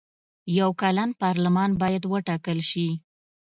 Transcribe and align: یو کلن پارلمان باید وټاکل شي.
یو 0.59 0.69
کلن 0.81 1.09
پارلمان 1.21 1.69
باید 1.81 2.03
وټاکل 2.11 2.59
شي. 2.69 2.87